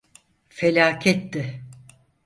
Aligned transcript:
Felaketti. 0.57 1.43